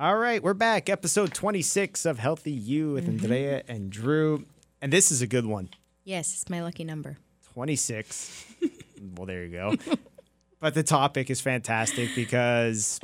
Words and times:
All 0.00 0.16
right, 0.16 0.40
we're 0.40 0.54
back. 0.54 0.88
Episode 0.88 1.34
26 1.34 2.06
of 2.06 2.20
Healthy 2.20 2.52
You 2.52 2.92
with 2.92 3.08
Andrea 3.08 3.64
and 3.66 3.90
Drew. 3.90 4.44
And 4.80 4.92
this 4.92 5.10
is 5.10 5.22
a 5.22 5.26
good 5.26 5.44
one. 5.44 5.70
Yes, 6.04 6.34
it's 6.34 6.48
my 6.48 6.62
lucky 6.62 6.84
number. 6.84 7.16
26. 7.54 8.44
well, 9.16 9.26
there 9.26 9.44
you 9.44 9.50
go. 9.50 9.74
but 10.60 10.74
the 10.74 10.84
topic 10.84 11.30
is 11.30 11.40
fantastic 11.40 12.10
because, 12.14 13.00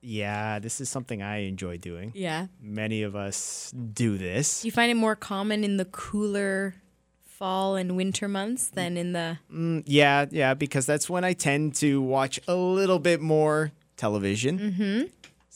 yeah, 0.00 0.58
this 0.58 0.80
is 0.80 0.88
something 0.88 1.22
I 1.22 1.44
enjoy 1.44 1.76
doing. 1.76 2.10
Yeah. 2.12 2.48
Many 2.60 3.04
of 3.04 3.14
us 3.14 3.70
do 3.70 4.18
this. 4.18 4.62
Do 4.62 4.66
you 4.66 4.72
find 4.72 4.90
it 4.90 4.96
more 4.96 5.14
common 5.14 5.62
in 5.62 5.76
the 5.76 5.84
cooler 5.84 6.74
fall 7.22 7.76
and 7.76 7.96
winter 7.96 8.26
months 8.26 8.66
than 8.70 8.96
in 8.96 9.12
the 9.12 9.38
Mm, 9.54 9.84
yeah, 9.86 10.26
yeah, 10.32 10.54
because 10.54 10.86
that's 10.86 11.08
when 11.08 11.22
I 11.22 11.34
tend 11.34 11.76
to 11.76 12.02
watch 12.02 12.40
a 12.48 12.56
little 12.56 12.98
bit 12.98 13.20
more 13.20 13.70
television. 13.96 14.58
Mm-hmm. 14.58 15.02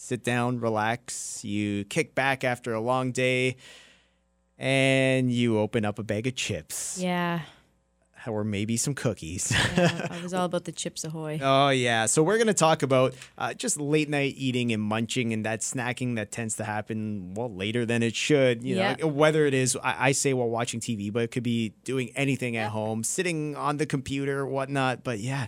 Sit 0.02 0.24
down, 0.24 0.60
relax. 0.60 1.44
You 1.44 1.84
kick 1.84 2.14
back 2.14 2.42
after 2.42 2.72
a 2.72 2.80
long 2.80 3.12
day, 3.12 3.56
and 4.58 5.30
you 5.30 5.58
open 5.58 5.84
up 5.84 5.98
a 5.98 6.02
bag 6.02 6.26
of 6.26 6.34
chips 6.34 6.96
Yeah. 6.98 7.40
or 8.26 8.42
maybe 8.42 8.78
some 8.78 8.94
cookies. 8.94 9.52
yeah 9.76 10.08
I 10.10 10.22
was 10.22 10.32
all 10.32 10.46
about 10.46 10.64
the 10.64 10.72
chips 10.72 11.04
ahoy. 11.04 11.38
Oh, 11.42 11.68
yeah. 11.68 12.06
So, 12.06 12.22
we're 12.22 12.38
going 12.38 12.46
to 12.46 12.54
talk 12.54 12.82
about 12.82 13.14
uh, 13.36 13.52
just 13.52 13.78
late 13.78 14.08
night 14.08 14.34
eating 14.38 14.72
and 14.72 14.82
munching 14.82 15.34
and 15.34 15.44
that 15.44 15.60
snacking 15.60 16.16
that 16.16 16.32
tends 16.32 16.56
to 16.56 16.64
happen, 16.64 17.34
well, 17.34 17.52
later 17.54 17.84
than 17.84 18.02
it 18.02 18.16
should. 18.16 18.62
You 18.62 18.76
Yeah. 18.76 18.96
know, 19.00 19.06
whether 19.06 19.44
it 19.44 19.52
is, 19.52 19.76
I, 19.82 20.06
I 20.08 20.12
say 20.12 20.32
while 20.32 20.48
watching 20.48 20.80
TV, 20.80 21.12
but 21.12 21.24
it 21.24 21.30
could 21.30 21.42
be 21.42 21.74
doing 21.84 22.10
anything 22.16 22.56
at 22.56 22.70
home, 22.70 23.04
sitting 23.04 23.54
on 23.54 23.76
the 23.76 23.84
computer, 23.86 24.46
whatnot. 24.46 25.04
But 25.04 25.18
yeah, 25.20 25.46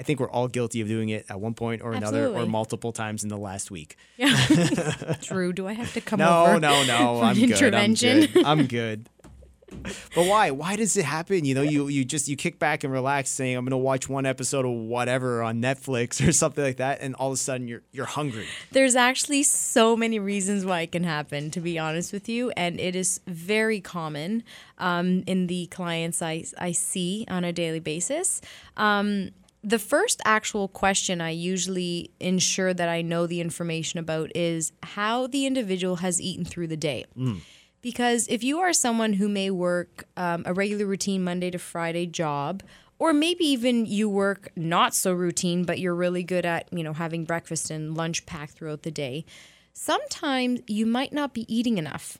I 0.00 0.02
think 0.02 0.18
we're 0.18 0.30
all 0.30 0.48
guilty 0.48 0.80
of 0.80 0.88
doing 0.88 1.10
it 1.10 1.26
at 1.28 1.38
one 1.38 1.52
point 1.52 1.82
or 1.82 1.92
another 1.92 2.26
or 2.28 2.46
multiple 2.46 2.90
times 2.90 3.22
in 3.22 3.28
the 3.28 3.36
last 3.36 3.70
week. 3.70 3.96
Yeah. 4.16 4.34
Drew, 5.22 5.52
do 5.52 5.68
I 5.68 5.74
have 5.74 5.92
to 5.92 6.00
come 6.00 6.20
No, 6.20 6.46
over? 6.46 6.58
no, 6.58 6.82
no. 6.84 7.18
for 7.18 7.24
I'm 7.26 7.36
an 7.36 7.48
good. 7.50 7.74
I'm 7.74 7.90
intervention? 7.92 8.20
good. 8.32 8.44
I'm 8.46 8.66
good. 8.66 9.08
But 10.14 10.26
why? 10.26 10.50
Why 10.52 10.74
does 10.76 10.96
it 10.96 11.04
happen? 11.04 11.44
You 11.44 11.54
know, 11.54 11.62
you 11.62 11.86
you 11.88 12.04
just 12.04 12.28
you 12.28 12.34
kick 12.34 12.58
back 12.58 12.82
and 12.82 12.92
relax, 12.92 13.30
saying 13.30 13.56
I'm 13.56 13.64
going 13.64 13.70
to 13.70 13.76
watch 13.76 14.08
one 14.08 14.26
episode 14.26 14.64
of 14.64 14.72
whatever 14.72 15.42
on 15.42 15.60
Netflix 15.62 16.26
or 16.28 16.32
something 16.32 16.64
like 16.64 16.78
that, 16.78 17.00
and 17.02 17.14
all 17.16 17.28
of 17.28 17.34
a 17.34 17.36
sudden 17.36 17.68
you're 17.68 17.82
you're 17.92 18.06
hungry. 18.06 18.46
There's 18.72 18.96
actually 18.96 19.42
so 19.44 19.96
many 19.96 20.18
reasons 20.18 20.64
why 20.64 20.80
it 20.80 20.92
can 20.92 21.04
happen, 21.04 21.50
to 21.52 21.60
be 21.60 21.78
honest 21.78 22.12
with 22.12 22.28
you, 22.28 22.50
and 22.56 22.80
it 22.80 22.96
is 22.96 23.20
very 23.28 23.80
common 23.80 24.42
um, 24.78 25.22
in 25.26 25.46
the 25.46 25.66
clients 25.66 26.20
I, 26.22 26.44
I 26.58 26.72
see 26.72 27.24
on 27.28 27.44
a 27.44 27.52
daily 27.52 27.80
basis. 27.80 28.40
Um, 28.76 29.30
the 29.62 29.78
first 29.78 30.22
actual 30.24 30.68
question 30.68 31.20
I 31.20 31.30
usually 31.30 32.10
ensure 32.18 32.72
that 32.72 32.88
I 32.88 33.02
know 33.02 33.26
the 33.26 33.40
information 33.40 33.98
about 33.98 34.34
is 34.34 34.72
how 34.82 35.26
the 35.26 35.46
individual 35.46 35.96
has 35.96 36.20
eaten 36.20 36.44
through 36.44 36.68
the 36.68 36.76
day. 36.76 37.04
Because 37.82 38.26
if 38.28 38.42
you 38.42 38.58
are 38.60 38.72
someone 38.72 39.14
who 39.14 39.28
may 39.28 39.50
work 39.50 40.04
um, 40.16 40.42
a 40.46 40.52
regular 40.52 40.86
routine 40.86 41.24
Monday 41.24 41.50
to 41.50 41.58
Friday 41.58 42.06
job, 42.06 42.62
or 42.98 43.12
maybe 43.14 43.44
even 43.44 43.86
you 43.86 44.08
work 44.08 44.50
not 44.56 44.94
so 44.94 45.12
routine, 45.12 45.64
but 45.64 45.78
you're 45.78 45.94
really 45.94 46.22
good 46.22 46.44
at, 46.44 46.68
you 46.72 46.84
know, 46.84 46.92
having 46.92 47.24
breakfast 47.24 47.70
and 47.70 47.96
lunch 47.96 48.26
packed 48.26 48.52
throughout 48.52 48.82
the 48.82 48.90
day, 48.90 49.24
sometimes 49.72 50.60
you 50.66 50.84
might 50.84 51.12
not 51.12 51.32
be 51.32 51.46
eating 51.54 51.78
enough. 51.78 52.18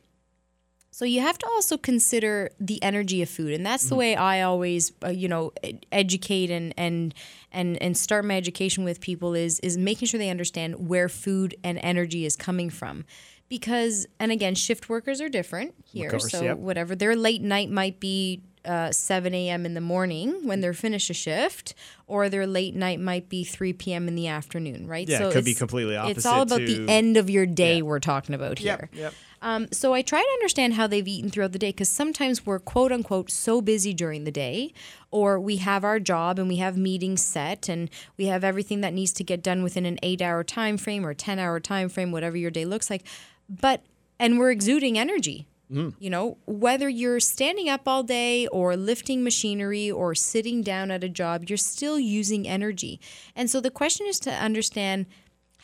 So 0.92 1.04
you 1.04 1.20
have 1.20 1.38
to 1.38 1.46
also 1.46 1.78
consider 1.78 2.50
the 2.58 2.82
energy 2.82 3.22
of 3.22 3.28
food, 3.28 3.52
and 3.52 3.64
that's 3.64 3.88
the 3.88 3.94
way 3.94 4.16
I 4.16 4.42
always, 4.42 4.92
uh, 5.04 5.08
you 5.08 5.28
know, 5.28 5.52
educate 5.92 6.50
and 6.50 6.74
and 6.76 7.14
and 7.52 7.80
and 7.80 7.96
start 7.96 8.24
my 8.24 8.36
education 8.36 8.82
with 8.84 9.00
people 9.00 9.34
is 9.34 9.60
is 9.60 9.78
making 9.78 10.08
sure 10.08 10.18
they 10.18 10.30
understand 10.30 10.88
where 10.88 11.08
food 11.08 11.54
and 11.62 11.78
energy 11.82 12.26
is 12.26 12.34
coming 12.34 12.70
from, 12.70 13.04
because 13.48 14.06
and 14.18 14.32
again, 14.32 14.54
shift 14.56 14.88
workers 14.88 15.20
are 15.20 15.28
different 15.28 15.74
here. 15.84 16.10
course, 16.10 16.30
so 16.30 16.42
yep. 16.42 16.58
whatever 16.58 16.96
their 16.96 17.14
late 17.14 17.42
night 17.42 17.70
might 17.70 18.00
be. 18.00 18.42
Uh, 18.62 18.92
7 18.92 19.32
a.m. 19.34 19.64
in 19.64 19.72
the 19.72 19.80
morning 19.80 20.46
when 20.46 20.60
they're 20.60 20.74
finished 20.74 21.08
a 21.08 21.14
shift, 21.14 21.74
or 22.06 22.28
their 22.28 22.46
late 22.46 22.74
night 22.74 23.00
might 23.00 23.30
be 23.30 23.42
3 23.42 23.72
p.m. 23.72 24.06
in 24.06 24.14
the 24.16 24.26
afternoon, 24.28 24.86
right? 24.86 25.08
Yeah, 25.08 25.28
it 25.28 25.32
could 25.32 25.46
be 25.46 25.54
completely 25.54 25.94
completely 25.94 26.10
It's 26.18 26.26
all 26.26 26.42
about 26.42 26.58
to- 26.58 26.66
the 26.84 26.92
end 26.92 27.16
of 27.16 27.30
your 27.30 27.46
day 27.46 27.76
Yeah. 27.76 27.82
we're 27.82 28.00
talking 28.00 28.34
about 28.34 28.58
here. 28.58 28.90
Yep. 28.92 29.14
Um, 29.40 29.68
so 29.72 29.94
I 29.94 30.02
try 30.02 30.20
to 30.20 30.28
understand 30.34 30.74
how 30.74 30.86
they've 30.86 31.08
eaten 31.08 31.30
throughout 31.30 31.52
the 31.52 31.58
day 31.58 31.70
because 31.70 31.88
sometimes 31.88 32.44
we're 32.44 32.58
quote 32.58 32.92
unquote 32.92 33.30
so 33.30 33.62
busy 33.62 33.94
during 33.94 34.24
the 34.24 34.30
day, 34.30 34.74
or 35.10 35.40
we 35.40 35.56
have 35.56 35.82
our 35.82 35.98
job 35.98 36.38
and 36.38 36.46
we 36.46 36.56
have 36.56 36.76
meetings 36.76 37.22
set 37.22 37.66
and 37.66 37.88
we 38.18 38.26
have 38.26 38.44
everything 38.44 38.82
that 38.82 38.92
needs 38.92 39.14
to 39.14 39.24
get 39.24 39.42
done 39.42 39.62
within 39.62 39.86
an 39.86 39.98
eight 40.02 40.20
hour 40.20 40.44
time 40.44 40.76
frame 40.76 41.06
or 41.06 41.14
ten 41.14 41.38
hour 41.38 41.58
time 41.60 41.88
frame, 41.88 42.12
whatever 42.12 42.36
your 42.36 42.50
day 42.50 42.66
looks 42.66 42.90
like. 42.90 43.04
But 43.48 43.82
and 44.18 44.38
we're 44.38 44.50
exuding 44.50 44.98
energy. 44.98 45.46
Mm. 45.72 45.94
You 45.98 46.10
know, 46.10 46.38
whether 46.46 46.88
you're 46.88 47.20
standing 47.20 47.68
up 47.68 47.82
all 47.86 48.02
day 48.02 48.46
or 48.48 48.76
lifting 48.76 49.22
machinery 49.22 49.90
or 49.90 50.14
sitting 50.14 50.62
down 50.62 50.90
at 50.90 51.04
a 51.04 51.08
job, 51.08 51.44
you're 51.48 51.58
still 51.58 51.98
using 51.98 52.48
energy. 52.48 53.00
And 53.36 53.48
so 53.48 53.60
the 53.60 53.70
question 53.70 54.06
is 54.06 54.18
to 54.20 54.30
understand 54.30 55.06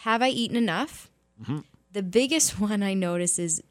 have 0.00 0.22
I 0.22 0.28
eaten 0.28 0.56
enough? 0.56 1.10
Mm-hmm. 1.42 1.60
The 1.92 2.02
biggest 2.02 2.60
one 2.60 2.82
I 2.82 2.94
notice 2.94 3.38
is 3.38 3.62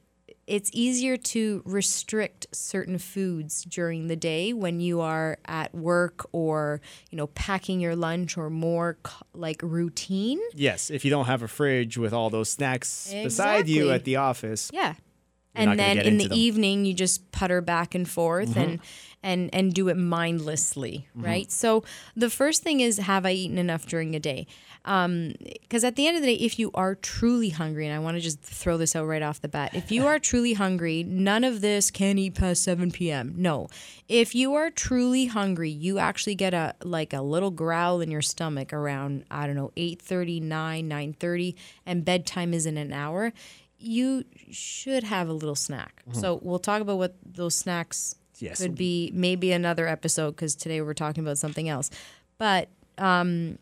it's 0.47 0.69
easier 0.74 1.18
to 1.18 1.63
restrict 1.66 2.45
certain 2.51 3.00
foods 3.00 3.63
during 3.63 4.07
the 4.07 4.16
day 4.16 4.53
when 4.53 4.79
you 4.79 5.01
are 5.01 5.38
at 5.45 5.74
work 5.74 6.28
or, 6.31 6.81
you 7.09 7.18
know, 7.18 7.28
packing 7.28 7.79
your 7.79 7.95
lunch 7.95 8.38
or 8.38 8.50
more 8.50 8.97
like 9.34 9.62
routine. 9.63 10.40
Yes, 10.53 10.91
if 10.91 11.03
you 11.03 11.09
don't 11.09 11.25
have 11.25 11.41
a 11.41 11.47
fridge 11.47 11.97
with 11.97 12.13
all 12.13 12.29
those 12.29 12.50
snacks 12.50 13.12
beside 13.12 13.68
you 13.68 13.91
at 13.91 14.03
the 14.03 14.18
office. 14.18 14.69
Yeah. 14.72 14.94
You're 15.57 15.69
and 15.69 15.79
then 15.79 15.97
in 15.99 16.17
the 16.17 16.23
them. 16.25 16.31
Mm-hmm. 16.31 16.39
evening 16.47 16.85
you 16.85 16.93
just 16.93 17.31
putter 17.31 17.61
back 17.61 17.95
and 17.95 18.07
forth 18.07 18.55
and 18.57 18.79
and 19.23 19.49
and 19.53 19.73
do 19.73 19.88
it 19.89 19.97
mindlessly, 19.97 21.07
Mm-hmm. 21.17 21.25
right? 21.25 21.51
So 21.51 21.83
the 22.16 22.29
first 22.29 22.61
thing 22.63 22.79
is 22.81 22.97
have 22.97 23.25
I 23.25 23.31
eaten 23.31 23.57
enough 23.57 23.85
during 23.88 24.15
a 24.15 24.19
day? 24.19 24.45
Because 24.83 25.83
at 25.83 25.95
the 25.95 26.05
end 26.07 26.15
of 26.15 26.21
the 26.21 26.27
day, 26.35 26.44
if 26.44 26.59
you 26.59 26.69
are 26.75 26.94
truly 26.94 27.49
hungry, 27.49 27.88
and 27.88 27.95
I 27.95 27.97
want 27.99 28.17
to 28.17 28.21
just 28.21 28.39
throw 28.41 28.77
this 28.77 28.95
out 28.95 29.05
right 29.07 29.23
off 29.23 29.41
the 29.41 29.47
bat, 29.47 29.73
if 29.73 29.91
you 29.91 30.05
are 30.11 30.19
truly 30.19 30.53
hungry, 30.53 31.03
none 31.03 31.44
of 31.44 31.61
this 31.61 31.89
can 31.89 32.19
eat 32.19 32.35
past 32.35 32.63
seven 32.63 32.91
p.m. 32.91 33.33
No, 33.35 33.67
if 34.07 34.35
you 34.35 34.53
are 34.53 34.69
truly 34.69 35.25
hungry, 35.25 35.71
you 35.71 35.97
actually 35.97 36.35
get 36.35 36.53
a 36.53 36.75
like 36.83 37.13
a 37.13 37.21
little 37.21 37.49
growl 37.51 37.99
in 38.01 38.11
your 38.11 38.21
stomach 38.21 38.71
around 38.73 39.23
I 39.31 39.47
don't 39.47 39.55
know 39.55 39.71
8:30, 39.75 40.41
9, 40.44 40.88
9:30, 40.89 41.55
and 41.85 42.05
bedtime 42.05 42.53
is 42.53 42.67
in 42.67 42.77
an 42.77 42.94
hour. 42.94 43.33
You 43.78 44.24
should 44.52 45.03
have 45.03 45.28
a 45.30 45.34
little 45.34 45.56
snack. 45.56 46.02
So 46.13 46.40
we'll 46.41 46.59
talk 46.59 46.81
about 46.81 46.97
what 46.97 47.16
those 47.25 47.56
snacks 47.56 48.16
Yes. 48.40 48.62
could 48.62 48.75
be. 48.75 49.12
Maybe 49.13 49.52
another 49.52 49.88
episode 49.88 50.31
because 50.31 50.56
today 50.56 50.81
we're 50.81 50.94
talking 50.94 51.24
about 51.24 51.38
something 51.38 51.69
else. 51.69 51.90
But 52.38 52.69
um, 52.97 53.58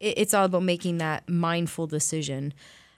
it, 0.00 0.14
it's 0.18 0.34
all 0.34 0.44
about 0.44 0.62
making 0.62 0.98
that 0.98 1.28
mindful 1.28 1.86
decision. 1.86 2.52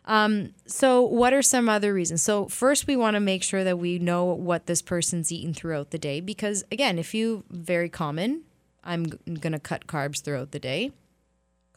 Um, 0.07 0.55
so, 0.67 1.03
what 1.03 1.33
are 1.33 1.43
some 1.43 1.69
other 1.69 1.93
reasons? 1.95 2.23
So, 2.23 2.47
first, 2.47 2.87
we 2.87 2.97
want 2.97 3.15
to 3.15 3.21
make 3.21 3.43
sure 3.43 3.63
that 3.63 3.79
we 3.79 3.99
know 3.99 4.25
what 4.25 4.67
this 4.67 4.81
person's 4.83 5.31
eaten 5.31 5.53
throughout 5.55 5.91
the 5.91 5.99
day 5.99 6.21
because, 6.21 6.65
again, 6.73 6.99
if 6.99 7.15
you 7.15 7.45
very 7.51 7.89
common, 7.89 8.43
I'm 8.83 9.05
going 9.05 9.53
to 9.53 9.61
cut 9.61 9.87
carbs 9.87 10.23
throughout 10.23 10.51
the 10.53 10.59
day. 10.59 10.91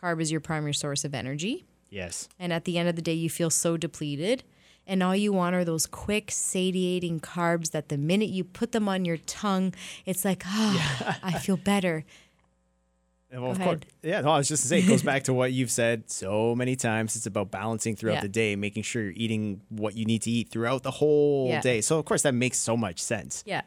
Carb 0.01 0.21
is 0.21 0.31
your 0.31 0.39
primary 0.41 0.73
source 0.73 1.03
of 1.03 1.13
energy. 1.13 1.65
Yes. 1.89 2.27
And 2.39 2.51
at 2.53 2.65
the 2.65 2.77
end 2.77 2.89
of 2.89 2.95
the 2.95 3.01
day, 3.01 3.13
you 3.13 3.29
feel 3.29 3.49
so 3.49 3.77
depleted. 3.77 4.43
And 4.85 5.01
all 5.01 5.15
you 5.15 5.31
want 5.31 5.55
are 5.55 5.63
those 5.63 5.85
quick, 5.85 6.29
satiating 6.31 7.21
carbs 7.21 7.71
that 7.71 7.87
the 7.89 7.97
minute 7.97 8.29
you 8.29 8.43
put 8.43 8.73
them 8.73 8.89
on 8.89 9.05
your 9.05 9.17
tongue, 9.17 9.73
it's 10.05 10.25
like, 10.25 10.43
ah, 10.45 11.19
I 11.23 11.39
feel 11.39 11.55
better. 11.57 12.03
Well, 13.31 13.51
of 13.51 13.57
Go 13.57 13.63
course. 13.63 13.79
Yeah, 14.03 14.21
no, 14.21 14.29
I 14.31 14.37
was 14.37 14.47
just 14.47 14.61
to 14.63 14.67
say, 14.67 14.79
it 14.79 14.87
goes 14.87 15.01
back 15.01 15.23
to 15.23 15.33
what 15.33 15.51
you've 15.53 15.71
said 15.71 16.11
so 16.11 16.53
many 16.53 16.75
times. 16.75 17.15
It's 17.15 17.25
about 17.25 17.49
balancing 17.49 17.95
throughout 17.95 18.15
Yeah. 18.15 18.21
the 18.21 18.27
day, 18.27 18.55
making 18.55 18.83
sure 18.83 19.01
you're 19.03 19.13
eating 19.15 19.61
what 19.69 19.95
you 19.95 20.05
need 20.05 20.21
to 20.23 20.29
eat 20.31 20.49
throughout 20.49 20.83
the 20.83 20.91
whole 20.91 21.47
Yeah. 21.49 21.61
day. 21.61 21.81
So, 21.81 21.97
of 21.97 22.05
course, 22.05 22.21
that 22.23 22.35
makes 22.35 22.59
so 22.59 22.77
much 22.77 22.99
sense. 22.99 23.43
Yeah. 23.47 23.61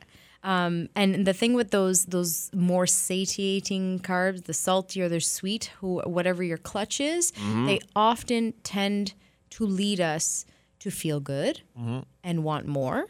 Um, 0.44 0.88
and 0.94 1.26
the 1.26 1.32
thing 1.32 1.54
with 1.54 1.72
those 1.72 2.04
those 2.04 2.50
more 2.54 2.86
satiating 2.86 3.98
carbs, 4.00 4.44
the 4.44 4.54
salty 4.54 5.02
or 5.02 5.08
the 5.08 5.20
sweet, 5.20 5.72
who, 5.80 6.00
whatever 6.02 6.44
your 6.44 6.58
clutch 6.58 7.00
is, 7.00 7.32
they 7.66 7.80
often 7.96 8.52
tend 8.62 9.14
to 9.50 9.66
lead 9.66 10.00
us 10.00 10.44
to 10.86 10.90
feel 10.92 11.20
good 11.20 11.60
mm-hmm. 11.78 12.00
and 12.22 12.44
want 12.44 12.66
more 12.66 13.06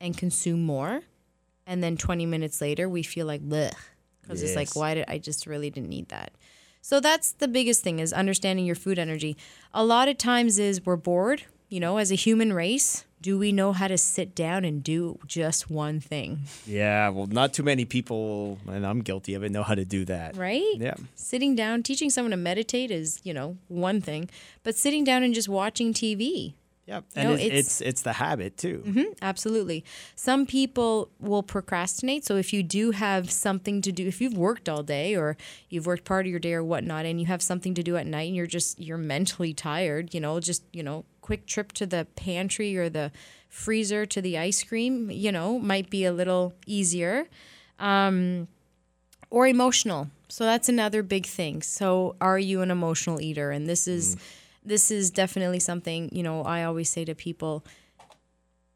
and 0.00 0.16
consume 0.16 0.62
more. 0.62 1.02
And 1.66 1.82
then 1.82 1.96
20 1.96 2.26
minutes 2.26 2.60
later, 2.60 2.88
we 2.88 3.02
feel 3.02 3.26
like, 3.26 3.48
bleh, 3.48 3.72
because 4.20 4.42
it's 4.42 4.56
like, 4.56 4.74
why 4.74 4.94
did 4.94 5.04
I 5.06 5.18
just 5.18 5.46
really 5.46 5.70
didn't 5.70 5.88
need 5.88 6.08
that? 6.08 6.32
So 6.80 6.98
that's 6.98 7.32
the 7.32 7.46
biggest 7.46 7.84
thing 7.84 8.00
is 8.00 8.12
understanding 8.12 8.66
your 8.66 8.74
food 8.74 8.98
energy. 8.98 9.36
A 9.72 9.84
lot 9.84 10.08
of 10.08 10.18
times 10.18 10.58
is 10.58 10.84
we're 10.84 10.96
bored, 10.96 11.44
you 11.68 11.78
know, 11.78 11.98
as 11.98 12.10
a 12.10 12.16
human 12.16 12.52
race. 12.52 13.04
Do 13.20 13.38
we 13.38 13.52
know 13.52 13.72
how 13.72 13.86
to 13.86 13.96
sit 13.96 14.34
down 14.34 14.64
and 14.64 14.82
do 14.82 15.20
just 15.28 15.70
one 15.70 16.00
thing? 16.00 16.40
Yeah, 16.66 17.08
well, 17.10 17.28
not 17.28 17.54
too 17.54 17.62
many 17.62 17.84
people, 17.84 18.58
and 18.66 18.84
I'm 18.84 18.98
guilty 18.98 19.34
of 19.34 19.44
it, 19.44 19.52
know 19.52 19.62
how 19.62 19.76
to 19.76 19.84
do 19.84 20.04
that. 20.06 20.36
Right? 20.36 20.74
Yeah. 20.74 20.94
Sitting 21.14 21.54
down, 21.54 21.84
teaching 21.84 22.10
someone 22.10 22.32
to 22.32 22.36
meditate 22.36 22.90
is, 22.90 23.20
you 23.22 23.32
know, 23.32 23.58
one 23.68 24.00
thing, 24.00 24.28
but 24.64 24.76
sitting 24.76 25.04
down 25.04 25.22
and 25.22 25.32
just 25.32 25.48
watching 25.48 25.94
TV. 25.94 26.54
Yep. 26.86 27.04
And 27.14 27.28
No, 27.28 27.34
it's, 27.34 27.42
it's- 27.44 27.58
it's 27.60 27.80
it's 27.80 28.02
the 28.02 28.14
habit 28.14 28.56
too. 28.56 29.06
Absolutely. 29.22 29.84
Some 30.16 30.46
people 30.46 31.10
will 31.20 31.42
procrastinate. 31.44 32.24
So 32.24 32.36
if 32.36 32.52
you 32.52 32.62
do 32.64 32.90
have 32.90 33.30
something 33.30 33.80
to 33.82 33.92
do, 33.92 34.06
if 34.06 34.20
you've 34.20 34.36
worked 34.36 34.68
all 34.68 34.82
day 34.82 35.14
or 35.14 35.36
you've 35.68 35.86
worked 35.86 36.04
part 36.04 36.26
of 36.26 36.30
your 36.30 36.40
day 36.40 36.54
or 36.54 36.64
whatnot, 36.64 37.06
and 37.06 37.20
you 37.20 37.26
have 37.26 37.40
something 37.40 37.72
to 37.74 37.82
do 37.84 37.96
at 37.96 38.06
night 38.06 38.26
and 38.26 38.34
you're 38.36 38.46
just, 38.46 38.80
you're 38.80 38.98
mentally 38.98 39.54
tired, 39.54 40.12
you 40.12 40.20
know, 40.20 40.40
just, 40.40 40.64
you 40.72 40.82
know, 40.82 41.04
quick 41.20 41.46
trip 41.46 41.70
to 41.72 41.86
the 41.86 42.04
pantry 42.16 42.76
or 42.76 42.88
the 42.88 43.12
freezer 43.48 44.04
to 44.06 44.20
the 44.20 44.36
ice 44.36 44.64
cream, 44.64 45.08
you 45.08 45.30
know, 45.30 45.60
might 45.60 45.88
be 45.88 46.04
a 46.04 46.12
little 46.12 46.52
easier. 46.66 47.26
Um, 47.78 48.48
or 49.30 49.46
emotional. 49.46 50.08
So 50.28 50.44
that's 50.44 50.68
another 50.68 51.02
big 51.02 51.26
thing. 51.26 51.62
So 51.62 52.16
are 52.20 52.38
you 52.38 52.60
an 52.60 52.70
emotional 52.70 53.20
eater? 53.20 53.50
And 53.50 53.66
this 53.68 53.86
is 53.88 54.16
this 54.64 54.90
is 54.90 55.10
definitely 55.10 55.58
something, 55.60 56.08
you 56.12 56.22
know, 56.22 56.42
I 56.42 56.64
always 56.64 56.88
say 56.90 57.04
to 57.04 57.14
people 57.14 57.64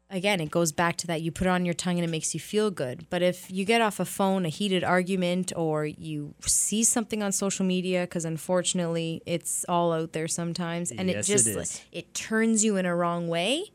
again, 0.09 0.39
it 0.39 0.49
goes 0.49 0.71
back 0.71 0.95
to 0.97 1.07
that 1.07 1.21
you 1.21 1.31
put 1.31 1.47
it 1.47 1.49
on 1.49 1.65
your 1.65 1.73
tongue 1.73 1.95
and 1.97 2.03
it 2.05 2.09
makes 2.09 2.33
you 2.33 2.39
feel 2.39 2.71
good. 2.71 3.05
But 3.09 3.21
if 3.21 3.51
you 3.51 3.65
get 3.65 3.81
off 3.81 3.99
a 3.99 4.05
phone, 4.05 4.45
a 4.45 4.49
heated 4.49 4.83
argument, 4.83 5.51
or 5.55 5.85
you 5.85 6.33
see 6.41 6.83
something 6.83 7.21
on 7.21 7.31
social 7.31 7.65
media, 7.65 8.01
because 8.01 8.23
unfortunately 8.25 9.21
it's 9.25 9.65
all 9.67 9.91
out 9.91 10.13
there 10.13 10.27
sometimes, 10.27 10.91
and 10.91 11.09
Yes, 11.09 11.27
it 11.27 11.31
it 11.31 11.33
just 11.35 11.47
is. 11.47 11.81
it 11.91 12.13
turns 12.13 12.63
you 12.63 12.77
in 12.77 12.85
a 12.85 12.95
wrong 12.95 13.27
way, 13.27 13.71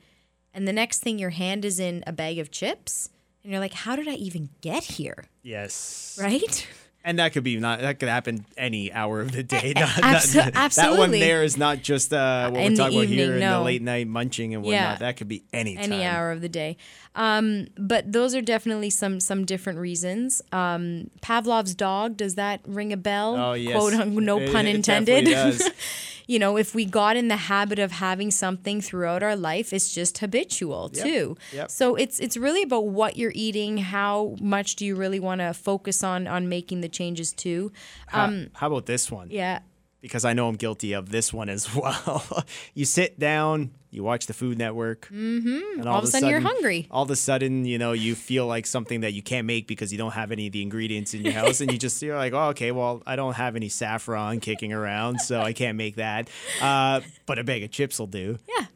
and 0.54 0.66
the 0.66 0.72
next 0.72 1.00
thing 1.00 1.18
your 1.18 1.30
hand 1.30 1.64
is 1.64 1.78
in 1.78 2.02
a 2.06 2.12
bag 2.12 2.38
of 2.38 2.50
chips, 2.50 3.10
and 3.42 3.52
you're 3.52 3.60
like, 3.60 3.74
how 3.74 3.94
did 3.96 4.08
I 4.08 4.14
even 4.14 4.48
get 4.60 4.84
here? 4.84 5.24
Yes. 5.42 6.18
Right? 6.20 6.66
And 7.04 7.18
that 7.18 7.32
could 7.32 7.42
be 7.42 7.58
not 7.58 7.80
that 7.80 7.98
could 7.98 8.08
happen 8.08 8.44
any 8.56 8.92
hour 8.92 9.20
of 9.20 9.32
the 9.32 9.42
day. 9.42 9.72
Not, 9.74 9.88
abso- 9.88 10.52
that, 10.52 10.72
That 10.72 10.96
one 10.98 11.10
there 11.10 11.42
is 11.42 11.56
not 11.56 11.82
just 11.82 12.12
uh, 12.12 12.50
what 12.50 12.60
In 12.60 12.72
we're 12.72 12.76
talking 12.76 12.98
about 12.98 13.08
here 13.08 13.24
evening, 13.24 13.42
in 13.42 13.50
the 13.50 13.60
late 13.60 13.82
night 13.82 14.06
munching 14.06 14.54
and 14.54 14.62
whatnot. 14.62 14.80
Yeah. 14.80 14.96
That 14.96 15.16
could 15.16 15.28
be 15.28 15.42
any 15.52 15.74
time. 15.74 15.92
any 15.92 16.04
hour 16.04 16.30
of 16.30 16.40
the 16.40 16.48
day. 16.48 16.76
Um, 17.14 17.66
but 17.76 18.10
those 18.12 18.34
are 18.34 18.40
definitely 18.40 18.90
some 18.90 19.18
some 19.20 19.44
different 19.44 19.78
reasons. 19.80 20.42
Um, 20.52 21.10
Pavlov's 21.20 21.74
dog 21.74 22.16
does 22.16 22.36
that 22.36 22.60
ring 22.66 22.92
a 22.92 22.96
bell? 22.96 23.36
Oh 23.36 23.52
yes. 23.54 23.76
Quote 23.76 24.06
no 24.06 24.38
It- 24.38 24.52
pun 24.52 24.66
intended. 24.66 25.28
you 26.26 26.38
know, 26.38 26.56
if 26.56 26.74
we 26.74 26.84
got 26.84 27.16
in 27.16 27.28
the 27.28 27.36
habit 27.36 27.78
of 27.78 27.92
having 27.92 28.30
something 28.30 28.80
throughout 28.80 29.22
our 29.22 29.36
life, 29.36 29.72
it's 29.72 29.92
just 29.92 30.18
habitual 30.18 30.88
too. 30.88 31.36
Yep. 31.52 31.70
So 31.70 31.96
it's 31.96 32.18
it's 32.20 32.36
really 32.36 32.62
about 32.62 32.86
what 32.86 33.16
you're 33.16 33.32
eating. 33.34 33.78
How 33.78 34.36
much 34.40 34.76
do 34.76 34.86
you 34.86 34.94
really 34.94 35.20
want 35.20 35.40
to 35.40 35.52
focus 35.52 36.02
on 36.04 36.26
on 36.26 36.48
making 36.48 36.80
the 36.80 36.88
changes 36.92 37.32
too? 37.32 37.72
How, 38.06 38.44
how 38.54 38.66
about 38.68 38.86
this 38.86 39.10
one? 39.10 39.28
Yeah. 39.30 39.60
Because 40.00 40.24
I 40.24 40.32
know 40.32 40.48
I'm 40.48 40.56
guilty 40.56 40.94
of 40.94 41.10
this 41.10 41.32
one 41.32 41.48
as 41.48 41.74
well. 41.76 42.44
you 42.74 42.84
sit 42.84 43.18
down, 43.20 43.70
you 43.90 44.02
watch 44.02 44.26
the 44.26 44.32
Food 44.32 44.58
Network, 44.58 45.06
mm-hmm. 45.12 45.80
and 45.80 45.88
All 45.88 45.98
of 45.98 46.04
a 46.04 46.06
sudden 46.08 46.28
you're 46.28 46.40
hungry. 46.40 46.88
All 46.90 47.04
of 47.04 47.10
a 47.10 47.16
sudden, 47.16 47.66
you 47.66 47.78
know, 47.78 47.92
you 47.92 48.14
feel 48.14 48.46
like 48.46 48.66
something 48.66 49.02
that 49.02 49.12
you 49.12 49.22
can't 49.22 49.46
make 49.46 49.68
because 49.68 49.92
you 49.92 49.98
don't 49.98 50.14
have 50.14 50.32
any 50.32 50.46
of 50.48 50.52
the 50.52 50.62
ingredients 50.62 51.14
in 51.14 51.22
your 51.22 51.34
house, 51.34 51.60
and 51.60 51.70
you 51.70 51.78
just 51.78 52.02
you're 52.02 52.16
like, 52.16 52.32
oh, 52.32 52.48
okay, 52.48 52.72
well, 52.72 53.02
I 53.06 53.16
don't 53.16 53.34
have 53.34 53.54
any 53.54 53.68
saffron 53.68 54.40
kicking 54.40 54.72
around, 54.72 55.20
so 55.20 55.40
I 55.40 55.52
can't 55.52 55.76
make 55.76 55.96
that. 55.96 56.28
Uh, 56.60 57.02
but 57.26 57.38
a 57.38 57.44
bag 57.44 57.62
of 57.62 57.70
chips 57.70 57.98
will 57.98 58.06
do. 58.06 58.38
Yeah. 58.48 58.66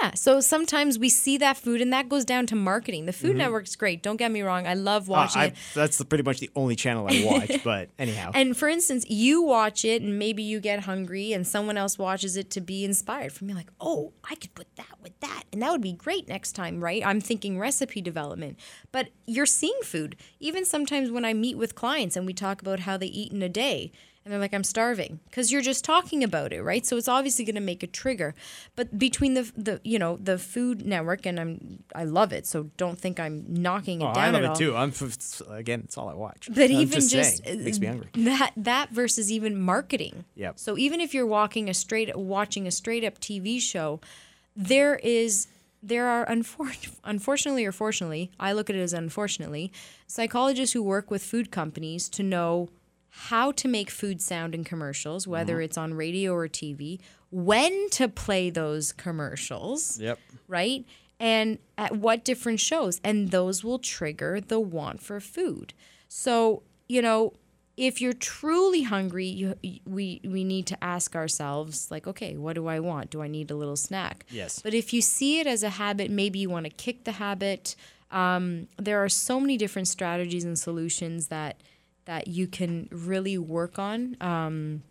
Yeah. 0.00 0.12
So 0.14 0.40
sometimes 0.40 0.98
we 0.98 1.08
see 1.08 1.38
that 1.38 1.56
food 1.56 1.80
and 1.80 1.92
that 1.92 2.08
goes 2.08 2.24
down 2.24 2.46
to 2.48 2.54
marketing. 2.56 3.06
The 3.06 3.12
Food 3.12 3.36
Network's 3.36 3.76
great. 3.76 4.02
Don't 4.02 4.16
get 4.16 4.30
me 4.30 4.42
wrong. 4.42 4.66
I 4.66 4.74
love 4.74 5.04
Mm-hmm. 5.04 5.12
Uh, 5.12 5.16
watching 5.16 5.42
I, 5.42 5.44
it. 5.46 5.54
that's 5.74 6.02
pretty 6.04 6.24
much 6.24 6.40
the 6.40 6.50
only 6.56 6.76
channel 6.76 7.06
I 7.08 7.24
watch. 7.24 7.60
but 7.64 7.88
anyhow, 7.98 8.30
And 8.34 8.56
for 8.56 8.68
instance, 8.68 9.04
you 9.08 9.42
watch 9.42 9.84
it 9.84 10.02
and 10.02 10.18
maybe 10.18 10.42
you 10.42 10.60
get 10.60 10.80
hungry 10.80 11.32
and 11.32 11.46
someone 11.46 11.76
else 11.76 11.98
watches 11.98 12.36
it 12.36 12.50
to 12.50 12.60
be 12.60 12.84
inspired 12.84 13.32
from 13.32 13.48
you 13.48 13.54
like, 13.54 13.70
"Oh, 13.80 14.12
I 14.28 14.34
could 14.34 14.54
put 14.54 14.74
that 14.76 14.96
with 15.02 15.18
that." 15.20 15.44
And 15.52 15.62
that 15.62 15.70
would 15.72 15.80
be 15.82 15.92
great 15.92 16.28
next 16.28 16.52
time, 16.52 16.82
right? 16.82 17.02
I'm 17.06 17.20
thinking 17.20 17.58
recipe 17.58 18.00
development. 18.00 18.58
But 18.92 19.08
you're 19.26 19.46
seeing 19.46 19.78
food. 19.82 20.16
Even 20.40 20.64
sometimes 20.64 21.10
when 21.10 21.24
I 21.24 21.32
meet 21.32 21.56
with 21.56 21.74
clients 21.74 22.16
and 22.16 22.26
we 22.26 22.32
talk 22.34 22.60
about 22.60 22.80
how 22.80 22.96
they 22.96 23.06
eat 23.06 23.32
in 23.32 23.42
a 23.42 23.48
day 23.48 23.92
and 24.26 24.32
they're 24.32 24.40
like, 24.40 24.52
"I'm 24.52 24.64
starving." 24.64 25.20
Cuz 25.30 25.52
you're 25.52 25.62
just 25.62 25.84
talking 25.84 26.24
about 26.24 26.52
it, 26.52 26.60
right? 26.60 26.84
So 26.84 26.96
it's 26.96 27.06
obviously 27.06 27.44
going 27.44 27.54
to 27.54 27.60
make 27.60 27.84
a 27.84 27.86
trigger. 27.86 28.34
But 28.74 28.98
between 28.98 29.34
the 29.34 29.52
the 29.56 29.80
you 29.84 30.00
know, 30.00 30.18
the 30.20 30.36
Food 30.36 30.84
Network 30.84 31.24
and 31.26 31.38
I'm 31.38 31.84
I 31.94 32.02
love 32.04 32.32
it. 32.32 32.44
So 32.44 32.70
don't 32.76 32.98
think 32.98 33.20
I'm 33.20 33.44
knocking 33.48 34.02
it 34.02 34.04
oh, 34.04 34.12
down 34.12 34.24
I 34.24 34.30
love 34.30 34.42
it 34.42 34.46
all. 34.48 34.56
too. 34.56 34.76
I'm 34.76 34.92
again, 35.48 35.82
it's 35.84 35.96
all 35.96 36.08
I 36.08 36.14
watch. 36.14 36.48
But 36.52 36.70
I'm 36.70 36.72
even 36.72 37.00
just, 37.00 37.10
just, 37.10 37.44
saying, 37.44 37.60
it 37.60 37.64
makes 37.64 37.78
me 37.78 37.86
hungry. 37.86 38.08
Uh, 38.14 38.24
that 38.24 38.52
that 38.56 38.90
versus 38.90 39.30
even 39.30 39.60
marketing. 39.60 40.24
Yep. 40.34 40.58
So 40.58 40.76
even 40.76 41.00
if 41.00 41.14
you're 41.14 41.26
walking 41.26 41.70
a 41.70 41.74
straight 41.74 42.14
watching 42.16 42.66
a 42.66 42.72
straight 42.72 43.04
up 43.04 43.20
TV 43.20 43.60
show, 43.60 44.00
there 44.56 44.96
is 44.96 45.46
there 45.82 46.08
are 46.08 46.26
unfor- 46.26 46.96
unfortunately 47.04 47.64
or 47.64 47.72
fortunately, 47.72 48.30
I 48.40 48.52
look 48.52 48.68
at 48.68 48.76
it 48.76 48.80
as 48.80 48.92
unfortunately, 48.92 49.72
psychologists 50.06 50.72
who 50.72 50.82
work 50.82 51.10
with 51.10 51.22
food 51.22 51.50
companies 51.50 52.08
to 52.10 52.22
know 52.22 52.68
how 53.18 53.50
to 53.52 53.66
make 53.66 53.88
food 53.90 54.20
sound 54.20 54.54
in 54.54 54.62
commercials, 54.62 55.26
whether 55.26 55.60
it's 55.60 55.78
on 55.78 55.94
radio 55.94 56.34
or 56.34 56.48
TV, 56.48 57.00
when 57.30 57.88
to 57.90 58.08
play 58.08 58.50
those 58.50 58.92
commercials 58.92 59.98
Yep. 59.98 60.18
right? 60.48 60.84
And 61.18 61.58
at 61.78 61.96
what 61.96 62.24
different 62.24 62.60
shows. 62.60 63.00
And 63.02 63.30
those 63.30 63.64
will 63.64 63.78
trigger 63.78 64.40
the 64.40 64.60
want 64.60 65.02
for 65.02 65.18
food. 65.20 65.72
So, 66.08 66.62
you 66.88 67.00
know, 67.00 67.32
if 67.78 68.00
you're 68.02 68.12
truly 68.12 68.82
hungry, 68.82 69.26
you, 69.26 69.54
we, 69.86 70.20
we 70.24 70.44
need 70.44 70.66
to 70.66 70.84
ask 70.84 71.16
ourselves, 71.16 71.90
like, 71.90 72.06
okay, 72.06 72.36
what 72.36 72.54
do 72.54 72.66
I 72.68 72.80
want? 72.80 73.10
Do 73.10 73.22
I 73.22 73.28
need 73.28 73.50
a 73.50 73.54
little 73.56 73.76
snack? 73.76 74.24
Yes. 74.30 74.60
But 74.62 74.74
if 74.74 74.92
you 74.92 75.00
see 75.02 75.40
it 75.40 75.46
as 75.46 75.62
a 75.62 75.70
habit, 75.70 76.10
maybe 76.10 76.38
you 76.38 76.50
want 76.50 76.64
to 76.64 76.70
kick 76.70 77.04
the 77.04 77.12
habit. 77.12 77.76
Um, 78.10 78.68
there 78.78 79.02
are 79.02 79.08
so 79.08 79.40
many 79.40 79.56
different 79.56 79.88
strategies 79.88 80.44
and 80.44 80.58
solutions 80.58 81.28
that 81.28 81.60
that 82.06 82.26
you 82.28 82.46
can 82.46 82.88
really 82.90 83.38
work 83.38 83.78
on. 83.78 84.16
Um, 84.20 84.82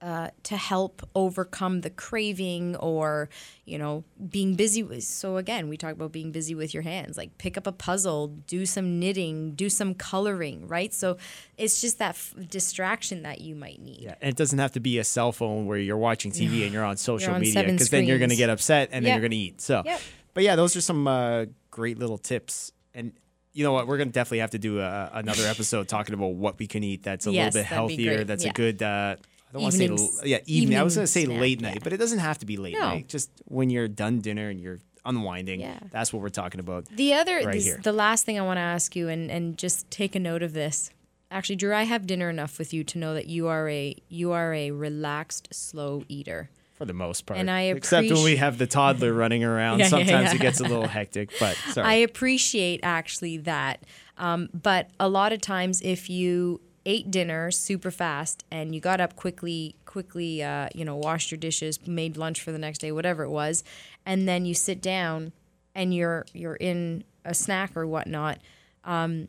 uh, 0.00 0.30
to 0.42 0.56
help 0.56 1.08
overcome 1.14 1.82
the 1.82 1.90
craving 1.90 2.74
or 2.74 3.28
you 3.64 3.78
know 3.78 4.02
being 4.30 4.56
busy 4.56 4.82
with 4.82 5.04
so 5.04 5.36
again 5.36 5.68
we 5.68 5.76
talk 5.76 5.92
about 5.92 6.10
being 6.10 6.32
busy 6.32 6.56
with 6.56 6.74
your 6.74 6.82
hands 6.82 7.16
like 7.16 7.38
pick 7.38 7.56
up 7.56 7.68
a 7.68 7.72
puzzle 7.72 8.26
do 8.48 8.66
some 8.66 8.98
knitting 8.98 9.52
do 9.52 9.68
some 9.68 9.94
coloring 9.94 10.66
right 10.66 10.92
so 10.92 11.16
it's 11.56 11.80
just 11.80 12.00
that 12.00 12.16
f- 12.16 12.34
distraction 12.50 13.22
that 13.22 13.40
you 13.40 13.54
might 13.54 13.80
need 13.80 14.00
Yeah, 14.00 14.16
and 14.20 14.28
it 14.28 14.36
doesn't 14.36 14.58
have 14.58 14.72
to 14.72 14.80
be 14.80 14.98
a 14.98 15.04
cell 15.04 15.30
phone 15.30 15.66
where 15.66 15.78
you're 15.78 15.96
watching 15.96 16.32
TV 16.32 16.64
and 16.64 16.72
you're 16.72 16.82
on 16.84 16.96
social 16.96 17.34
on 17.34 17.40
media 17.40 17.62
because 17.62 17.90
then 17.90 18.04
you're 18.04 18.18
going 18.18 18.30
to 18.30 18.34
get 18.34 18.50
upset 18.50 18.88
and 18.90 19.04
then 19.06 19.10
Yep. 19.10 19.14
you're 19.20 19.28
going 19.28 19.38
to 19.38 19.44
eat. 19.46 19.60
So, 19.60 19.82
Yep. 19.86 20.00
but 20.34 20.42
yeah, 20.42 20.56
those 20.56 20.74
are 20.74 20.80
some 20.80 21.06
uh, 21.06 21.44
great 21.70 22.00
little 22.00 22.18
tips. 22.18 22.72
And 22.92 23.12
you 23.52 23.64
know 23.64 23.72
what? 23.72 23.86
We're 23.86 23.96
going 23.98 24.08
to 24.08 24.12
definitely 24.12 24.38
have 24.38 24.50
to 24.52 24.58
do 24.58 24.80
a, 24.80 25.10
another 25.12 25.46
episode 25.46 25.88
talking 25.88 26.14
about 26.14 26.34
what 26.34 26.58
we 26.58 26.66
can 26.66 26.82
eat 26.82 27.02
that's 27.02 27.26
a 27.26 27.32
Yes, 27.32 27.54
little 27.54 27.60
bit 27.62 27.66
healthier. 27.66 28.24
That's 28.24 28.44
Yeah. 28.44 28.50
a 28.50 28.54
good. 28.54 28.82
Uh, 28.82 29.16
I 29.18 29.52
don't 29.52 29.62
want 29.62 29.72
to 29.74 29.78
say 29.78 29.88
l- 29.88 30.10
yeah 30.24 30.38
evening. 30.46 30.78
I 30.78 30.82
was 30.82 30.94
going 30.94 31.04
to 31.04 31.12
say 31.12 31.22
evening 31.22 31.40
late 31.40 31.60
night, 31.60 31.74
yeah. 31.74 31.80
but 31.84 31.92
it 31.92 31.98
doesn't 31.98 32.20
have 32.20 32.38
to 32.38 32.46
be 32.46 32.56
late 32.56 32.72
No. 32.74 32.80
night. 32.88 33.08
Just 33.08 33.30
when 33.44 33.68
you're 33.70 33.88
done 33.88 34.20
dinner 34.20 34.48
and 34.48 34.58
you're 34.58 34.78
unwinding. 35.04 35.60
Yeah. 35.60 35.78
That's 35.90 36.12
what 36.12 36.22
we're 36.22 36.28
talking 36.30 36.60
about. 36.60 36.86
the 36.86 37.12
other 37.14 37.42
Right 37.44 37.54
this- 37.54 37.76
the 37.82 37.92
last 37.92 38.24
thing 38.24 38.38
i 38.38 38.42
want 38.42 38.56
to 38.58 38.62
ask 38.62 38.94
you 38.96 39.08
and 39.08 39.30
and 39.30 39.58
just 39.58 39.90
take 39.90 40.14
a 40.14 40.20
note 40.20 40.42
of 40.44 40.52
this 40.54 40.90
actually 41.30 41.56
drew 41.56 41.74
i 41.74 41.82
have 41.82 42.06
dinner 42.06 42.30
enough 42.30 42.56
with 42.58 42.72
you 42.72 42.84
to 42.84 42.98
know 42.98 43.12
that 43.12 43.26
you 43.26 43.48
are 43.48 43.68
a 43.68 43.96
you 44.08 44.30
are 44.30 44.54
a 44.54 44.70
relaxed 44.70 45.48
slow 45.52 46.04
eater 46.08 46.50
For 46.82 46.86
the 46.86 46.92
most 46.94 47.26
part, 47.26 47.38
And 47.38 47.48
I 47.48 47.60
except 47.62 48.10
when 48.10 48.24
we 48.24 48.36
have 48.36 48.58
the 48.58 48.66
toddler 48.66 49.12
running 49.12 49.44
around, 49.44 49.78
Yeah, 49.78 49.84
yeah, 49.84 49.88
sometimes 49.90 50.30
yeah. 50.30 50.34
it 50.34 50.40
gets 50.40 50.58
a 50.58 50.64
little 50.64 50.88
hectic. 50.88 51.30
But 51.38 51.56
sorry, 51.70 51.86
I 51.86 51.94
appreciate 51.94 52.80
actually 52.82 53.36
that. 53.38 53.84
Um, 54.18 54.48
but 54.52 54.90
a 54.98 55.08
lot 55.08 55.32
of 55.32 55.40
times, 55.40 55.80
if 55.82 56.10
you 56.10 56.60
ate 56.84 57.08
dinner 57.12 57.52
super 57.52 57.92
fast 57.92 58.44
and 58.50 58.74
you 58.74 58.80
got 58.80 59.00
up 59.00 59.14
quickly, 59.14 59.76
quickly, 59.86 60.42
uh, 60.42 60.68
you 60.74 60.84
know, 60.84 60.96
washed 60.96 61.30
your 61.30 61.38
dishes, 61.38 61.78
made 61.86 62.16
lunch 62.16 62.40
for 62.40 62.50
the 62.50 62.58
next 62.58 62.78
day, 62.78 62.90
whatever 62.90 63.22
it 63.22 63.30
was, 63.30 63.62
and 64.04 64.26
then 64.26 64.44
you 64.44 64.54
sit 64.54 64.82
down 64.82 65.30
and 65.76 65.94
you're 65.94 66.26
you're 66.32 66.56
in 66.56 67.04
a 67.24 67.32
snack 67.34 67.76
or 67.76 67.86
whatnot, 67.86 68.38
um, 68.84 69.28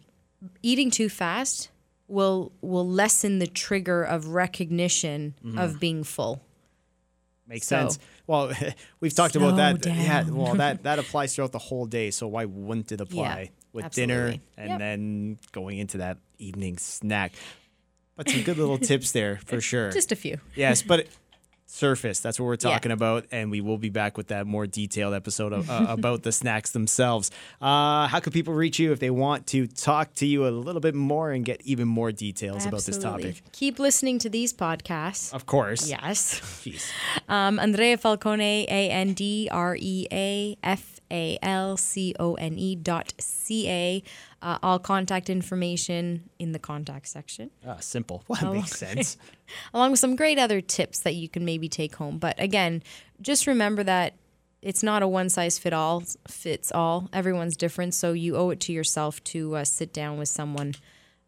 eating 0.64 0.90
too 0.90 1.08
fast 1.10 1.70
will 2.08 2.52
will 2.62 2.88
lessen 2.90 3.38
the 3.38 3.46
trigger 3.48 4.02
of 4.04 4.30
recognition 4.30 5.36
Mm-hmm. 5.46 5.60
of 5.60 5.80
being 5.80 6.04
full. 6.04 6.42
Makes 7.48 7.68
So- 7.68 7.76
sense. 7.90 8.00
Well, 8.28 8.52
we've 9.00 9.14
talked 9.14 9.36
about 9.36 9.58
that. 9.58 9.84
Slow 9.84 9.94
Yeah, 9.94 10.30
well, 10.30 10.56
that 10.56 10.84
that 10.88 11.00
applies 11.00 11.36
throughout 11.36 11.52
the 11.52 11.60
whole 11.60 11.86
day. 11.86 12.10
So 12.12 12.28
why 12.28 12.46
wouldn't 12.46 12.92
it 12.92 13.02
apply 13.02 13.52
with 13.74 13.92
dinner 13.92 14.36
and 14.58 14.70
Yep. 14.70 14.80
then 14.80 15.38
going 15.52 15.78
into 15.78 15.98
that 15.98 16.18
evening 16.40 16.78
snack? 16.78 17.34
But 18.16 18.30
some 18.30 18.44
good 18.44 18.58
little 18.58 18.78
tips 18.78 19.12
there 19.12 19.40
for 19.46 19.60
sure. 19.72 19.92
Just 19.92 20.12
a 20.12 20.16
few. 20.16 20.38
yes, 20.56 20.82
but 20.84 21.08
surface. 21.74 22.20
That's 22.20 22.40
what 22.40 22.46
we're 22.46 22.54
Yeah. 22.54 22.70
talking 22.72 22.92
about, 22.92 23.26
and 23.32 23.50
we 23.50 23.60
will 23.60 23.80
be 23.80 23.90
back 23.90 24.16
with 24.16 24.28
that 24.28 24.46
more 24.46 24.68
detailed 24.68 25.14
episode 25.16 25.54
of, 25.54 25.70
uh, 25.70 25.88
about 25.90 26.22
the 26.24 26.32
snacks 26.32 26.70
themselves. 26.72 27.32
Uh, 27.62 28.08
how 28.08 28.20
can 28.20 28.32
people 28.32 28.54
reach 28.54 28.78
you 28.78 28.92
if 28.92 29.00
they 29.00 29.10
want 29.10 29.48
to 29.48 29.66
talk 29.68 30.14
to 30.16 30.26
you 30.28 30.48
a 30.48 30.50
little 30.52 30.82
bit 30.82 30.94
more 30.94 31.32
and 31.32 31.46
get 31.46 31.62
even 31.66 31.88
more 31.88 32.12
details 32.12 32.66
about 32.66 32.84
this 32.84 32.98
topic? 33.00 33.42
Keep 33.54 33.80
listening 33.80 34.20
to 34.20 34.30
these 34.30 34.54
podcasts. 34.54 35.34
Of 35.34 35.46
course. 35.48 35.90
Yes. 35.90 36.40
Jeez. 36.64 36.92
Um, 37.28 37.60
Andrea 37.60 37.98
Falcone, 37.98 38.66
A 38.70 38.90
N 38.92 39.14
D 39.14 39.50
R 39.52 39.76
E 39.80 40.08
A 40.12 40.58
F 40.64 40.93
A 41.14 41.38
L 41.42 41.78
C 41.78 42.16
O 42.20 42.34
N 42.36 42.58
E 42.58 42.76
dot 42.76 43.14
C 43.20 43.70
A. 43.70 44.04
Uh, 44.42 44.58
all 44.62 44.80
contact 44.80 45.30
information 45.30 46.30
in 46.40 46.52
the 46.52 46.60
contact 46.60 47.08
section, 47.08 47.50
Ah, 47.66 47.78
simple. 47.80 48.24
Well, 48.28 48.42
that 48.42 48.54
makes 48.54 48.78
sense. 48.78 49.18
along 49.74 49.92
with 49.92 50.00
some 50.02 50.16
great 50.18 50.38
other 50.40 50.60
tips 50.60 51.00
that 51.02 51.14
you 51.16 51.30
can 51.30 51.46
maybe 51.46 51.70
take 51.70 51.96
home. 51.96 52.18
But 52.18 52.36
again, 52.42 52.84
just 53.22 53.48
remember 53.48 53.84
that 53.84 54.16
it's 54.62 54.84
not 54.84 55.02
a 55.04 55.08
one 55.08 55.30
size 55.30 55.60
fit 55.60 55.72
all 55.74 56.04
fits 56.28 56.72
all. 56.74 57.08
Everyone's 57.14 57.56
different, 57.56 57.94
so 57.94 58.12
you 58.14 58.36
owe 58.36 58.50
it 58.50 58.60
to 58.62 58.74
yourself 58.74 59.24
to 59.26 59.56
uh, 59.58 59.64
sit 59.64 59.94
down 59.94 60.18
with 60.18 60.30
someone 60.30 60.74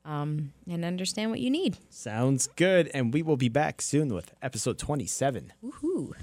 um, 0.05 0.51
and 0.69 0.85
understand 0.85 1.31
what 1.31 1.39
you 1.39 1.49
need. 1.49 1.77
Sounds 1.89 2.47
good. 2.55 2.89
And 2.93 3.13
we 3.13 3.21
will 3.21 3.37
be 3.37 3.49
back 3.49 3.81
soon 3.81 4.13
with 4.13 4.33
episode 4.41 4.77
27. 4.77 5.53
Woohoo! 5.63 6.13